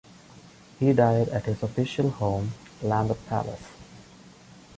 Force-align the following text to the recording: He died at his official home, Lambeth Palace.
He 0.79 0.93
died 0.93 1.29
at 1.29 1.45
his 1.45 1.61
official 1.61 2.09
home, 2.09 2.55
Lambeth 2.81 3.23
Palace. 3.27 3.67